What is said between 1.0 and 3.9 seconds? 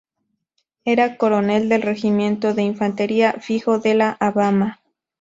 coronel del regimiento de infantería fijo